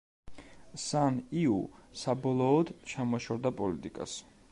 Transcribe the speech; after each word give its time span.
სან 0.83 1.19
იუ 1.41 1.59
საბოლოოდ 2.03 2.73
ჩამოშორდა 2.93 3.53
პოლიტიკას. 3.61 4.17